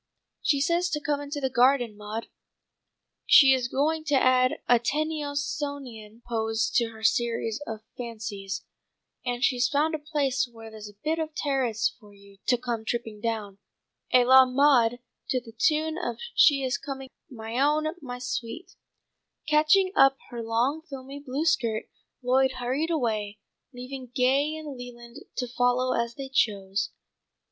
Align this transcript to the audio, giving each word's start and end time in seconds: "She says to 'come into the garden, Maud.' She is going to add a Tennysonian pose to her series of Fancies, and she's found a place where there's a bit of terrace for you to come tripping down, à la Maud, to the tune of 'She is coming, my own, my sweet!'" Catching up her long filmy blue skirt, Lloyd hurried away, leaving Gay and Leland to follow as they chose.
"She 0.41 0.59
says 0.61 0.89
to 0.89 0.99
'come 0.99 1.21
into 1.21 1.39
the 1.39 1.51
garden, 1.51 1.95
Maud.' 1.95 2.25
She 3.27 3.53
is 3.53 3.67
going 3.67 4.03
to 4.05 4.15
add 4.15 4.53
a 4.67 4.79
Tennysonian 4.79 6.23
pose 6.27 6.71
to 6.71 6.85
her 6.85 7.03
series 7.03 7.61
of 7.67 7.81
Fancies, 7.97 8.63
and 9.23 9.43
she's 9.43 9.69
found 9.69 9.93
a 9.93 9.99
place 9.99 10.49
where 10.51 10.71
there's 10.71 10.89
a 10.89 10.97
bit 11.03 11.19
of 11.19 11.35
terrace 11.35 11.95
for 11.99 12.15
you 12.15 12.39
to 12.47 12.57
come 12.57 12.83
tripping 12.83 13.21
down, 13.21 13.59
à 14.11 14.25
la 14.25 14.43
Maud, 14.43 14.97
to 15.29 15.39
the 15.39 15.51
tune 15.55 15.99
of 16.03 16.17
'She 16.33 16.63
is 16.63 16.79
coming, 16.79 17.11
my 17.29 17.59
own, 17.59 17.85
my 18.01 18.17
sweet!'" 18.17 18.73
Catching 19.47 19.91
up 19.95 20.17
her 20.31 20.41
long 20.41 20.81
filmy 20.81 21.19
blue 21.19 21.45
skirt, 21.45 21.85
Lloyd 22.23 22.53
hurried 22.53 22.89
away, 22.89 23.37
leaving 23.71 24.11
Gay 24.11 24.55
and 24.55 24.75
Leland 24.75 25.17
to 25.35 25.47
follow 25.47 25.93
as 25.93 26.15
they 26.15 26.27
chose. 26.27 26.89